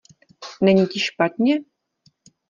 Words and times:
Není 0.61 0.87
ti 0.87 0.99
špatně? 0.99 1.53